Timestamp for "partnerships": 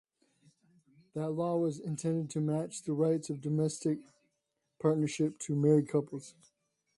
4.79-5.45